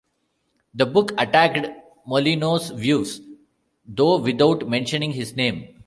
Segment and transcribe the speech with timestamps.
[0.73, 1.67] The book attacked
[2.07, 3.21] Molinos's views,
[3.85, 5.75] though without mentioning his name.